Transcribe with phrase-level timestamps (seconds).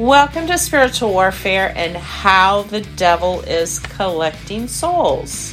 [0.00, 5.52] Welcome to Spiritual Warfare and How the Devil is Collecting Souls.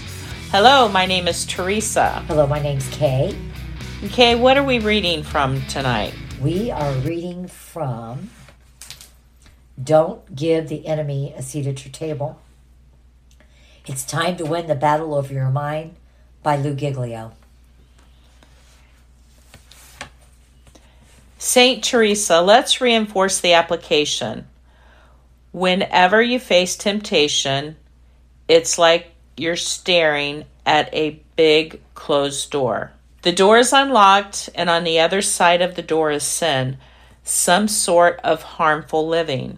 [0.51, 2.23] Hello, my name is Teresa.
[2.29, 3.37] Hello, my name's Kay.
[4.07, 6.13] Kay, what are we reading from tonight?
[6.39, 8.29] We are reading from
[9.83, 12.39] Don't Give the Enemy a Seat at Your Table.
[13.85, 15.97] It's Time to Win the Battle Over Your Mind
[16.41, 17.33] by Lou Giglio.
[21.47, 24.49] Saint Teresa, let's reinforce the application.
[25.53, 27.77] Whenever you face temptation,
[28.49, 32.91] it's like you're staring at a big closed door.
[33.21, 36.79] The door is unlocked, and on the other side of the door is sin,
[37.23, 39.57] some sort of harmful living.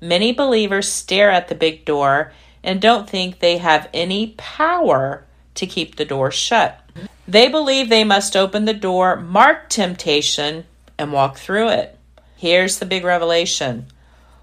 [0.00, 2.32] Many believers stare at the big door
[2.62, 6.80] and don't think they have any power to keep the door shut.
[7.26, 10.66] They believe they must open the door mark temptation
[10.98, 11.98] and walk through it.
[12.36, 13.86] Here's the big revelation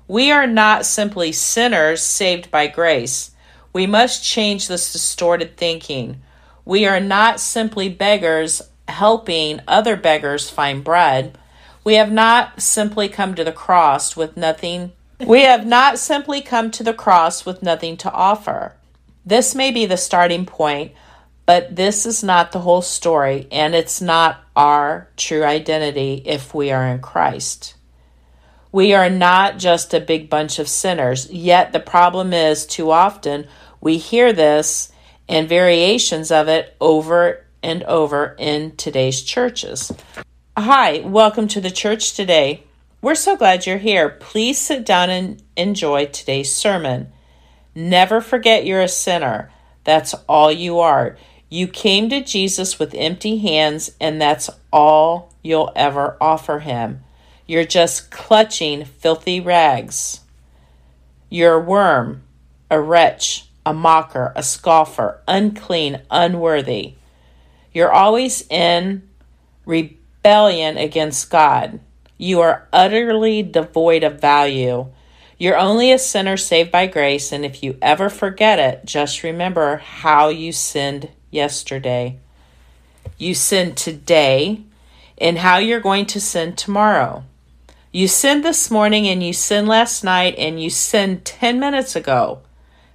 [0.07, 3.31] we are not simply sinners saved by grace.
[3.71, 6.21] We must change this distorted thinking.
[6.65, 11.37] We are not simply beggars helping other beggars find bread.
[11.83, 14.91] We have not simply come to the cross with nothing.
[15.19, 18.75] We have not simply come to the cross with nothing to offer.
[19.25, 20.91] This may be the starting point,
[21.45, 26.71] but this is not the whole story, and it's not our true identity if we
[26.71, 27.75] are in Christ.
[28.71, 33.47] We are not just a big bunch of sinners, yet the problem is too often
[33.81, 34.91] we hear this
[35.27, 39.91] and variations of it over and over in today's churches.
[40.57, 42.63] Hi, welcome to the church today.
[43.01, 44.09] We're so glad you're here.
[44.09, 47.11] Please sit down and enjoy today's sermon.
[47.75, 49.51] Never forget you're a sinner.
[49.83, 51.17] That's all you are.
[51.53, 57.03] You came to Jesus with empty hands, and that's all you'll ever offer him.
[57.45, 60.21] You're just clutching filthy rags.
[61.29, 62.23] You're a worm,
[62.71, 66.95] a wretch, a mocker, a scoffer, unclean, unworthy.
[67.71, 69.07] You're always in
[69.63, 71.79] rebellion against God.
[72.17, 74.87] You are utterly devoid of value.
[75.37, 79.77] You're only a sinner saved by grace, and if you ever forget it, just remember
[79.77, 82.19] how you sinned yesterday.
[83.17, 84.61] You sin today
[85.17, 87.23] and how you're going to sin tomorrow.
[87.91, 92.41] You sinned this morning and you sinned last night and you sinned 10 minutes ago.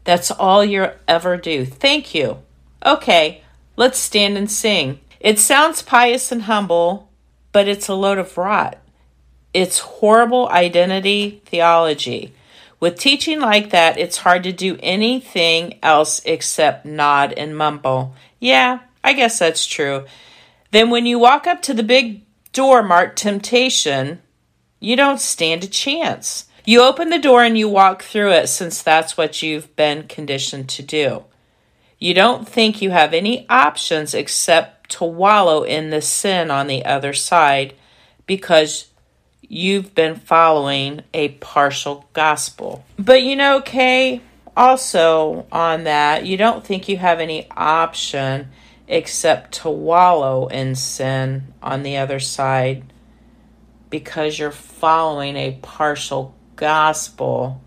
[0.04, 1.65] That's all you ever do.
[1.65, 2.38] Thank you.
[2.84, 3.43] Okay,
[3.76, 5.00] let's stand and sing.
[5.20, 7.10] It sounds pious and humble,
[7.53, 8.78] but it's a load of rot.
[9.55, 12.32] It's horrible identity theology.
[12.81, 18.15] With teaching like that, it's hard to do anything else except nod and mumble.
[18.41, 20.04] Yeah, I guess that's true.
[20.71, 22.22] Then when you walk up to the big
[22.53, 24.21] door marked temptation,
[24.81, 26.47] you don't stand a chance.
[26.65, 30.69] You open the door and you walk through it since that's what you've been conditioned
[30.71, 31.25] to do.
[31.99, 36.84] You don't think you have any options except to wallow in the sin on the
[36.84, 37.75] other side
[38.26, 38.88] because
[39.41, 42.84] you've been following a partial gospel.
[42.99, 44.20] But you know, Kay,
[44.58, 48.50] also on that, you don't think you have any option
[48.88, 52.92] except to wallow in sin on the other side
[53.88, 57.62] because you're following a partial gospel.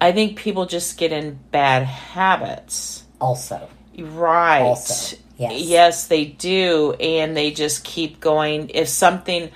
[0.00, 3.04] I think people just get in bad habits.
[3.20, 3.68] Also.
[3.96, 4.62] Right.
[4.62, 5.16] Also.
[5.36, 5.62] Yes.
[5.62, 6.94] yes, they do.
[6.98, 8.70] And they just keep going.
[8.70, 9.50] If something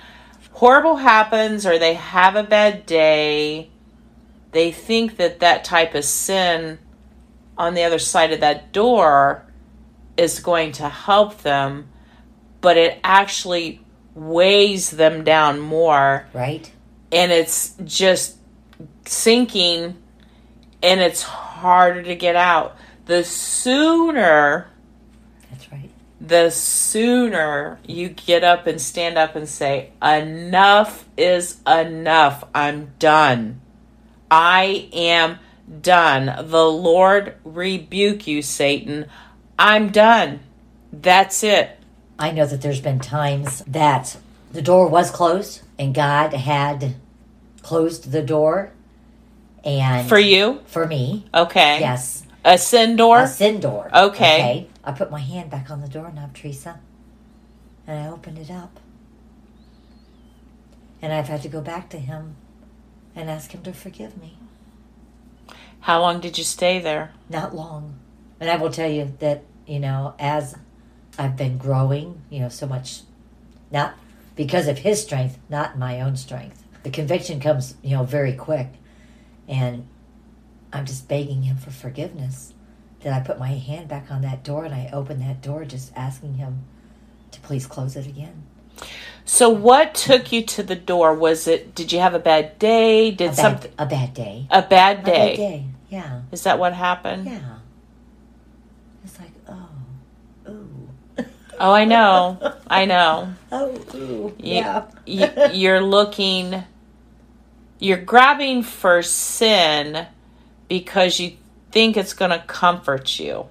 [0.51, 3.69] horrible happens or they have a bad day,
[4.53, 6.79] they think that that type of sin
[7.57, 9.45] on the other side of that door
[10.17, 11.89] is going to help them,
[12.61, 13.81] but it actually
[14.15, 16.27] weighs them down more.
[16.33, 16.71] Right.
[17.11, 18.37] And it's just
[19.05, 19.97] sinking
[20.81, 22.77] and it's harder to get out.
[23.05, 24.67] The sooner
[25.49, 25.89] That's right.
[26.21, 32.43] the sooner you get up and stand up and say, Enough is enough.
[32.53, 33.61] I'm done.
[34.35, 35.37] I am
[35.83, 36.47] done.
[36.49, 39.05] The Lord rebuke you, Satan.
[39.59, 40.39] I'm done.
[40.91, 41.77] That's it.
[42.17, 44.17] I know that there's been times that
[44.51, 46.95] the door was closed and God had
[47.61, 48.71] closed the door.
[49.63, 50.61] And For you?
[50.65, 51.27] For me.
[51.31, 51.79] Okay.
[51.79, 52.25] Yes.
[52.43, 53.19] A sin door?
[53.21, 53.91] A sin door.
[53.93, 54.67] Okay.
[54.83, 56.79] I put my hand back on the doorknob, Teresa,
[57.85, 58.79] and I opened it up.
[61.03, 62.35] And I've had to go back to him
[63.15, 64.37] and ask him to forgive me.
[65.81, 67.11] How long did you stay there?
[67.29, 67.99] Not long.
[68.39, 70.55] And I will tell you that, you know, as
[71.17, 73.01] I've been growing, you know, so much,
[73.71, 73.95] not
[74.35, 76.63] because of his strength, not my own strength.
[76.83, 78.69] The conviction comes, you know, very quick.
[79.47, 79.87] And
[80.71, 82.53] I'm just begging him for forgiveness.
[83.01, 85.91] That I put my hand back on that door and I opened that door just
[85.95, 86.63] asking him
[87.31, 88.43] to please close it again.
[89.25, 91.13] So what took you to the door?
[91.13, 93.11] Was it did you have a bad day?
[93.11, 94.47] Did A bad, something a bad day.
[94.51, 95.11] a bad A day?
[95.29, 95.65] bad day.
[95.89, 96.21] Yeah.
[96.31, 97.25] Is that what happened?
[97.27, 97.39] Yeah.
[99.05, 100.89] It's like, oh, ooh.
[101.59, 102.53] Oh, I know.
[102.67, 103.33] I know.
[103.51, 104.33] Oh, ooh.
[104.39, 104.85] You- Yeah.
[105.05, 106.63] you, you're looking
[107.79, 110.07] you're grabbing for sin
[110.69, 111.33] because you
[111.71, 113.45] think it's going to comfort you.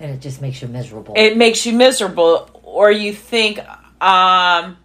[0.00, 1.14] And it just makes you miserable.
[1.16, 3.60] It makes you miserable or you think
[4.00, 4.76] um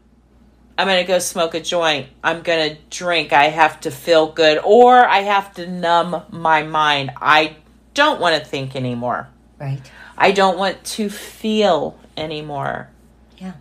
[0.78, 2.10] I'm going to go smoke a joint.
[2.22, 3.32] I'm going to drink.
[3.32, 7.12] I have to feel good or I have to numb my mind.
[7.22, 7.56] I
[7.94, 9.30] don't want to think anymore.
[9.58, 9.80] right?
[10.18, 12.90] I don't want to feel anymore.
[13.38, 13.54] Yeah.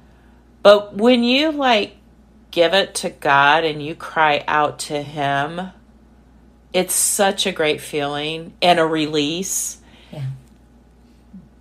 [0.63, 1.97] But when you like
[2.51, 5.71] give it to God and you cry out to Him,
[6.73, 9.79] it's such a great feeling and a release.
[10.13, 10.27] Yeah.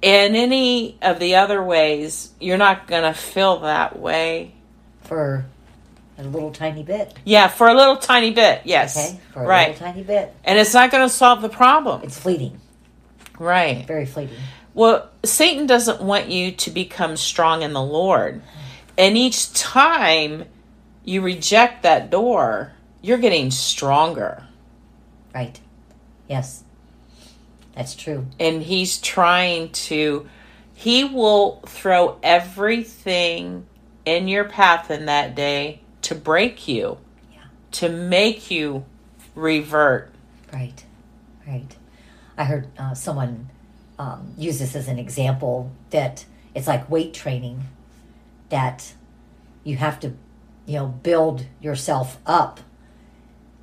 [0.04, 4.54] And any of the other ways, you're not going to feel that way.
[5.04, 5.46] For
[6.18, 7.14] a little tiny bit.
[7.24, 8.98] Yeah, for a little tiny bit, yes.
[8.98, 9.20] Okay?
[9.32, 9.70] For a right.
[9.70, 10.36] little tiny bit.
[10.44, 12.02] And it's not going to solve the problem.
[12.04, 12.60] It's fleeting.
[13.40, 13.88] right.
[13.88, 14.38] Very fleeting.
[14.74, 18.42] Well, Satan doesn't want you to become strong in the Lord.
[18.98, 20.46] And each time
[21.06, 24.44] you reject that door, you're getting stronger.
[25.34, 25.60] Right.
[26.28, 26.64] Yes.
[27.76, 28.28] That's true.
[28.40, 30.30] And he's trying to,
[30.74, 33.66] he will throw everything
[34.06, 36.98] in your path in that day to break you,
[37.34, 37.40] Yeah.
[37.72, 38.86] to make you
[39.36, 40.14] revert.
[40.52, 40.84] Right.
[41.48, 41.76] Right.
[42.38, 43.50] I heard uh, someone
[43.98, 46.26] um, use this as an example that
[46.56, 47.64] it's like weight training,
[48.50, 48.94] that
[49.64, 50.14] you have to,
[50.66, 52.60] you know, build yourself up.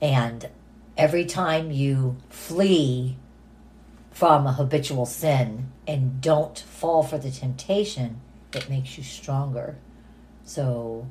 [0.03, 0.49] And
[0.97, 3.17] every time you flee
[4.11, 8.21] from a habitual sin and don't fall for the temptation,
[8.53, 9.77] it makes you stronger.
[10.45, 11.07] So,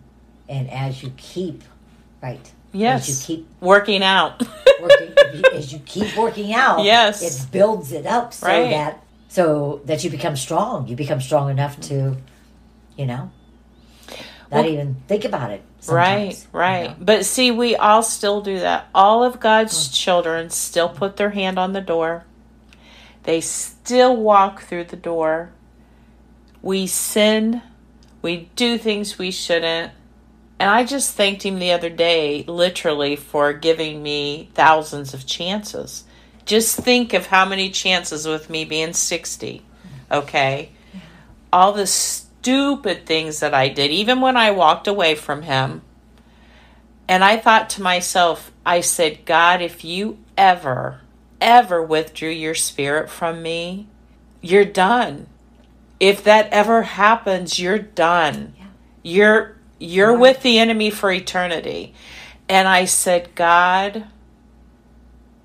[0.47, 1.63] and as you keep,
[2.21, 3.09] right, Yes.
[3.09, 4.43] as you keep Working out.
[4.81, 5.13] working,
[5.53, 7.21] as you keep working out, Yes.
[7.21, 8.69] it builds it up so Right.
[8.71, 10.87] that so that you become strong.
[10.87, 12.17] You become strong enough to,
[12.97, 13.29] you know,
[14.51, 15.61] not Well- even think about it.
[15.87, 16.81] Right, right.
[16.81, 16.95] you know.
[16.99, 18.87] But see, we all still do that.
[18.93, 19.93] All of God's mm.
[19.93, 22.25] children still put their hand on the door.
[23.29, 25.51] They still walk through the door.
[26.63, 27.61] We sin.
[28.23, 29.91] We do things we shouldn't.
[30.57, 36.05] And I just thanked him the other day, literally, for giving me thousands of chances.
[36.45, 39.61] Just think of how many chances with me being 60.
[40.11, 40.71] Okay?
[41.53, 45.83] All the stupid things that I did, even when I walked away from him.
[47.07, 51.01] And I thought to myself, I said, God, if you ever,
[51.41, 53.87] ever withdrew your spirit from me,
[54.41, 55.27] you're done.
[55.99, 58.53] If that ever happens, you're done.
[58.57, 58.65] Yeah.
[59.03, 61.93] You're you're with the enemy for eternity.
[62.49, 64.05] And I said, God,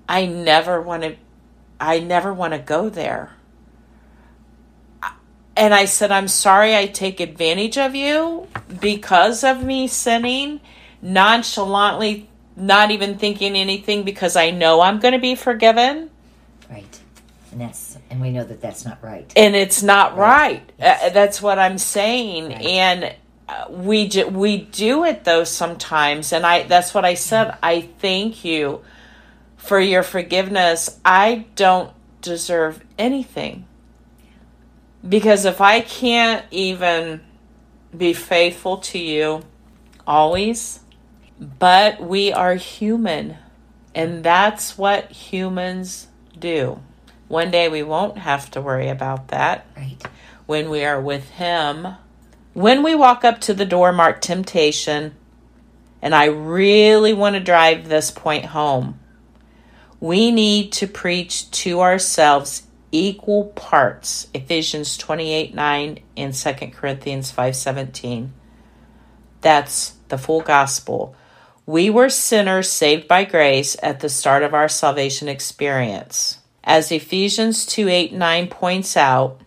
[0.07, 1.15] I never want to
[1.79, 3.31] I never want to go there.
[5.57, 8.47] And I said, I'm sorry I take advantage of you
[8.81, 10.59] because of me sinning,
[11.01, 16.09] nonchalantly, not even thinking anything because I know I'm going to be forgiven.
[16.69, 16.99] right,
[17.51, 19.31] and that's and we know that that's not right.
[19.35, 20.53] And it's not right.
[20.59, 20.71] Right.
[20.79, 21.03] Yes.
[21.03, 22.49] Uh, that's what I'm saying.
[22.49, 22.61] Right.
[22.61, 23.15] And
[23.47, 27.57] uh, we ju- we do it though sometimes and I that's what I said.
[27.61, 28.81] I thank you
[29.57, 30.99] for your forgiveness.
[31.05, 33.65] I don't deserve anything.
[35.07, 37.21] Because if I can't even
[37.95, 39.43] be faithful to you
[40.07, 40.79] always,
[41.39, 43.37] but we are human.
[43.93, 46.81] And that's what humans do.
[47.27, 49.97] One day we won't have to worry about that Right,
[50.45, 51.87] when we are with Him.
[52.53, 55.15] When we walk up to the door marked temptation,
[56.01, 58.99] and I really want to drive this point home,
[59.99, 67.55] we need to preach to ourselves equal parts Ephesians 28 9 and 2 Corinthians five
[67.55, 68.33] seventeen.
[69.41, 71.15] That's the full gospel.
[71.65, 76.39] We were sinners saved by grace at the start of our salvation experience.
[76.63, 79.41] As Ephesians 2 8 9 points out,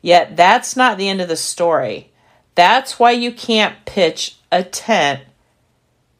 [0.00, 2.12] Yet that's not the end of the story.
[2.54, 5.20] That's why you can't pitch a tent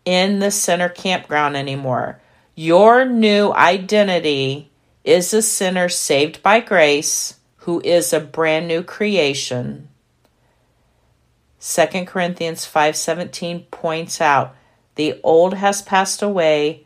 [0.05, 2.21] in the center campground anymore.
[2.55, 4.71] Your new identity
[5.05, 9.89] is a sinner saved by grace who is a brand new creation.
[11.61, 14.55] 2 Corinthians 5:17 points out,
[14.99, 16.85] "The old has passed away,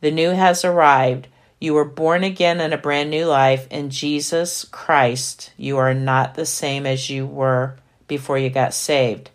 [0.00, 1.28] The new has arrived.
[1.60, 5.52] You were born again in a brand new life in Jesus Christ.
[5.56, 7.76] You are not the same as you were
[8.08, 9.30] before you got saved.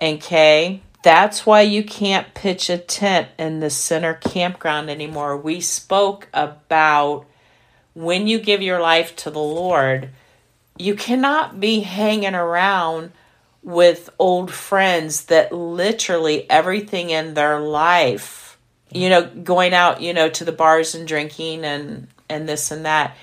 [0.00, 5.36] And Kay, that's why you can't pitch a tent in the center campground anymore.
[5.36, 7.26] We spoke about
[7.92, 10.08] when you give your life to the Lord,
[10.78, 13.12] you cannot be hanging around
[13.66, 18.56] with old friends that literally everything in their life,
[18.92, 22.84] you know, going out, you know, to the bars and drinking and and this and
[22.86, 23.16] that.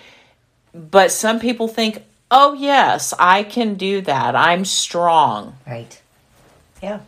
[0.74, 4.36] But some people think, "Oh, yes, I can do that.
[4.36, 6.02] I'm strong." Right.
[6.82, 7.00] Yeah.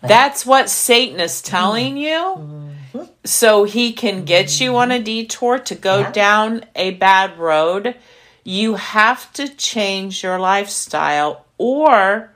[0.00, 2.10] That's what Satan is telling you.
[2.18, 3.02] Mm-hmm.
[3.24, 6.12] So he can get you on a detour to go Yeah.
[6.12, 7.96] down a bad road.
[8.44, 12.30] You have to change your lifestyle or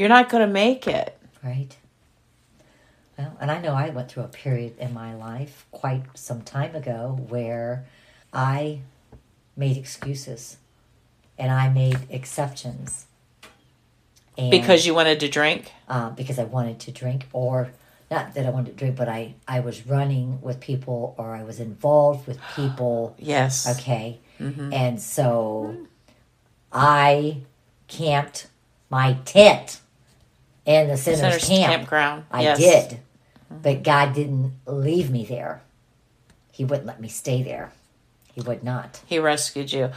[0.00, 1.14] you're not going to make it.
[1.44, 1.76] Right.
[3.18, 6.74] Well, and I know I went through a period in my life quite some time
[6.74, 7.84] ago where
[8.32, 8.80] I
[9.58, 10.56] made excuses
[11.38, 13.04] and I made exceptions.
[14.38, 15.70] And, Because you wanted to drink?
[15.86, 17.72] uh, because I wanted to drink, or
[18.10, 21.42] not that I wanted to drink, but I, I was running with people or I
[21.42, 23.14] was involved with people.
[23.18, 23.68] Yes.
[23.78, 24.18] Okay.
[24.38, 25.76] And so
[26.72, 27.42] I
[27.88, 28.46] camped
[28.88, 29.80] my tent
[30.70, 31.72] in the Center's, Center's camp.
[31.72, 32.24] campground.
[32.30, 32.58] I yes.
[32.58, 32.90] did.
[32.90, 33.62] Mm-hmm.
[33.62, 35.62] But God didn't leave me there.
[36.52, 37.72] He wouldn't let me stay there.
[38.32, 39.00] He would not.
[39.06, 39.90] He rescued you.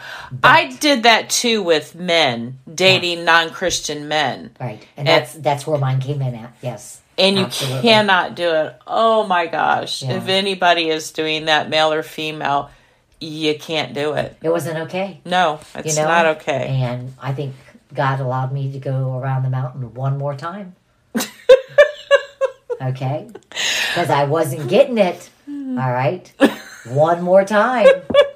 [0.44, 4.51] I did that too with men, dating non Christian men.
[4.60, 4.86] Right.
[4.98, 6.53] And And- that's that's where mine came in at.
[6.62, 7.01] Yes.
[7.15, 7.82] And you Absolutely.
[7.84, 8.75] cannot do it.
[8.88, 10.01] Oh my gosh.
[10.01, 10.13] Yeah.
[10.13, 12.72] If anybody is doing that, male or female,
[13.20, 14.36] you can't do it.
[14.42, 15.22] It wasn't okay.
[15.24, 16.08] No, it's you know?
[16.08, 16.70] not okay.
[16.70, 17.53] And I think
[17.93, 20.75] God allowed me to go around the mountain one more time.
[22.81, 23.29] okay?
[23.50, 25.29] Because I wasn't getting it.
[25.47, 26.31] All right?
[26.85, 27.88] One more time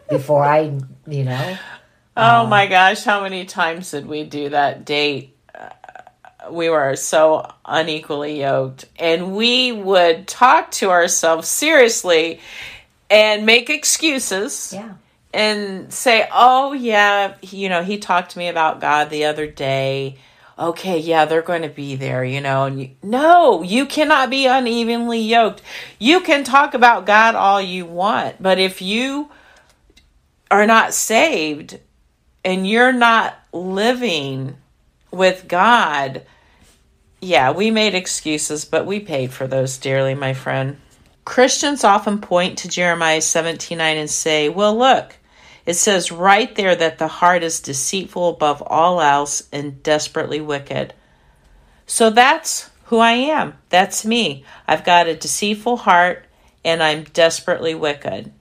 [0.09, 1.57] before I, you know.
[2.19, 5.37] Oh my gosh, how many times did we do that date?
[5.53, 5.69] Uh,
[6.49, 8.85] we were so unequally yoked.
[8.97, 12.39] And we would talk to ourselves seriously
[13.11, 14.71] and make excuses.
[14.73, 14.93] Yeah.
[15.33, 19.47] And say, "Oh yeah, he- you know, he talked to me about God the other
[19.47, 20.17] day."
[20.59, 22.65] Okay, yeah, they're going to be there, you know.
[22.65, 25.61] And you, no, you cannot be unevenly yoked.
[25.99, 29.29] You can talk about God all you want, but if you
[30.49, 31.79] are not saved
[32.43, 34.55] and you're not living
[35.11, 36.23] with God,
[37.21, 40.77] yeah, we made excuses, but we paid for those dearly, my friend.
[41.27, 45.17] Christians often point to Jeremiah 17 9 and say, Well, look,
[45.65, 50.93] it says right there that the heart is deceitful above all else and desperately wicked.
[51.85, 53.55] So that's who I am.
[53.67, 54.45] That's me.
[54.69, 56.25] I've got a deceitful heart
[56.63, 58.31] and I'm desperately wicked.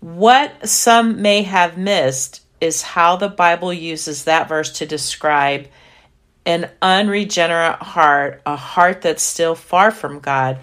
[0.00, 5.68] What some may have missed is how the Bible uses that verse to describe
[6.46, 10.58] an unregenerate heart, a heart that's still far from God.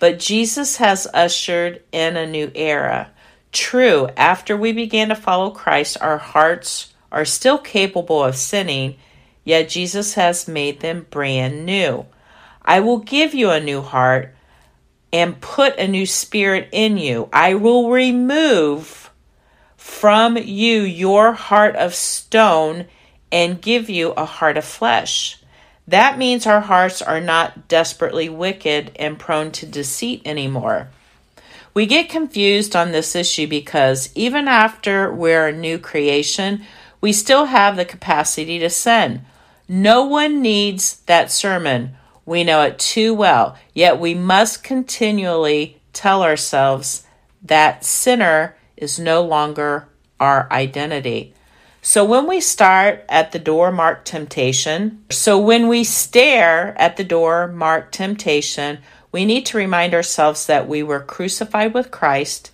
[0.00, 3.12] But Jesus has ushered in a new era.
[3.52, 8.96] True, after we began to follow Christ, our hearts are still capable of sinning,
[9.44, 12.06] yet Jesus has made them brand new.
[12.64, 14.34] I will give you a new heart
[15.12, 17.28] and put a new spirit in you.
[17.32, 19.10] I will remove
[19.76, 22.86] from you your heart of stone
[23.32, 25.39] and give you a heart of flesh.
[25.90, 30.88] That means our hearts are not desperately wicked and prone to deceit anymore.
[31.74, 36.62] We get confused on this issue because even after we're a new creation,
[37.00, 39.22] we still have the capacity to sin.
[39.68, 41.96] No one needs that sermon.
[42.24, 47.04] We know it too well, yet we must continually tell ourselves
[47.42, 49.88] that sinner is no longer
[50.20, 51.34] our identity.
[51.82, 57.04] So when we start at the door marked temptation, so when we stare at the
[57.04, 58.78] door marked temptation,
[59.12, 62.52] we need to remind ourselves that we were crucified with Christ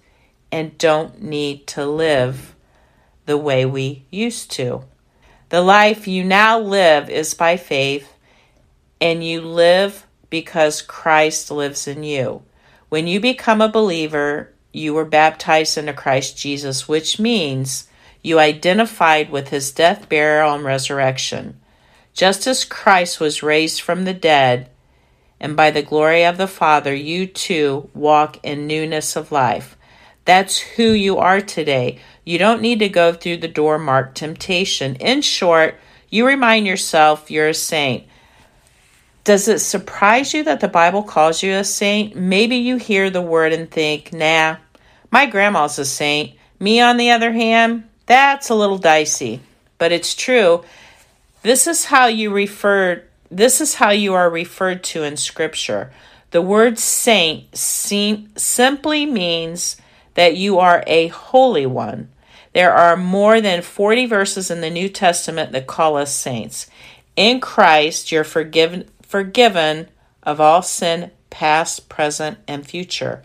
[0.53, 2.55] and don't need to live
[3.27, 4.85] the way we used to.
[5.49, 8.13] The life you now live is by faith,
[9.01, 12.43] and you live because Christ lives in you.
[12.89, 17.89] When you become a believer, you were baptized into Christ Jesus, which means
[18.27, 21.61] you identified with his death, burial, and resurrection.
[22.13, 24.69] Just as Christ was raised from the dead,
[25.39, 29.77] and by the glory of the Father, you too walk in newness of life.
[30.25, 32.01] That's who you are today.
[32.25, 34.97] You don't need to go through the door marked temptation.
[34.97, 35.79] In short,
[36.11, 38.09] you remind yourself you're a saint.
[39.23, 42.17] Does it surprise you that the Bible calls you a saint?
[42.17, 44.57] Maybe you hear the word and think, nah,
[45.13, 46.37] my grandma's a saint.
[46.59, 49.41] Me, on the other hand, that's a little dicey.
[49.79, 50.65] But it's true.
[51.43, 55.93] This is how you refer this is how you are referred to in scripture.
[56.31, 59.77] The word saint sim- simply means
[60.15, 62.09] that you are a holy one.
[62.53, 66.69] There are more than 40 verses in the New Testament that call us saints.
[67.17, 69.89] In Christ, you're forgiven forgiven
[70.23, 73.23] of all sin, past, present, and future.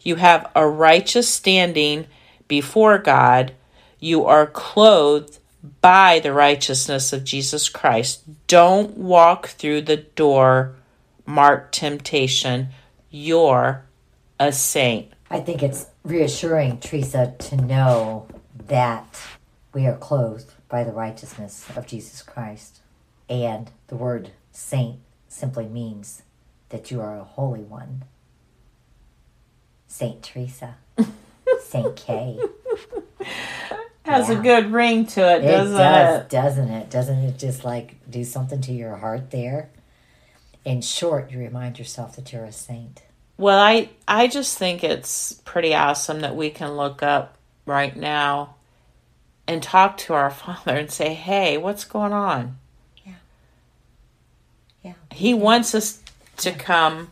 [0.00, 2.06] You have a righteous standing
[2.48, 3.52] before God.
[4.00, 5.38] You are clothed
[5.80, 8.22] by the righteousness of Jesus Christ.
[8.46, 10.74] Don't walk through the door
[11.26, 12.68] marked temptation.
[13.10, 13.84] You're
[14.38, 15.12] a saint.
[15.30, 18.26] I think it's reassuring, Teresa, to know
[18.66, 19.20] that
[19.72, 22.80] we are clothed by the righteousness of Jesus Christ.
[23.28, 26.22] And the word saint simply means
[26.70, 28.04] that you are a holy one.
[29.86, 30.76] Saint Teresa.
[31.60, 32.40] Saint Kay.
[34.04, 34.38] Has Yeah.
[34.38, 36.28] a good ring to it, It doesn't does, it?
[36.30, 36.90] doesn't it?
[36.90, 39.68] Doesn't it just like do something to your heart there?
[40.64, 43.02] In short, you remind yourself that you're a saint.
[43.36, 48.54] Well, I I just think it's pretty awesome that we can look up right now
[49.46, 52.58] and talk to our Father and say, "Hey, what's going on?"
[53.04, 53.12] Yeah.
[54.82, 54.92] Yeah.
[55.12, 56.00] He wants us
[56.38, 57.10] to come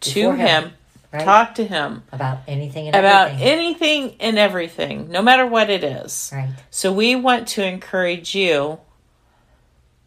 [0.00, 0.72] to Before him, him,
[1.12, 1.24] Right?
[1.24, 3.48] talk to him about anything and about everything.
[3.48, 6.30] anything and everything, no matter what it is.
[6.34, 6.50] right.
[6.70, 8.78] So we want to encourage you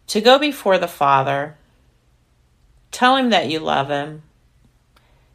[0.07, 1.57] to go before the Father,
[2.91, 4.21] tell him that you love him,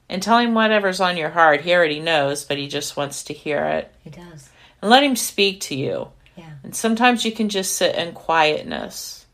[0.09, 1.63] and tell him whatever's on your heart.
[1.63, 3.93] He already knows, but he just wants to hear it.
[4.05, 4.51] He does.
[4.81, 6.09] And let him speak to you.
[6.37, 6.51] Yeah.
[6.63, 9.27] And sometimes you can just sit in quietness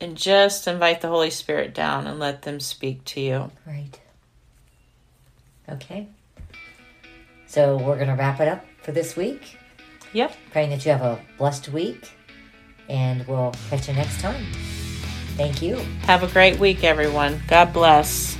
[0.00, 3.50] and just invite the Holy Spirit down and let them speak to you.
[3.66, 4.00] Right.
[5.68, 6.08] Okay.
[7.46, 9.58] So we're going to wrap it up for this week.
[10.12, 10.36] Yep.
[10.52, 12.10] Praying that you have a blessed week.
[12.88, 14.44] And we'll catch you next time.
[15.36, 15.76] Thank you.
[16.02, 17.40] Have a great week, everyone.
[17.48, 18.38] God bless.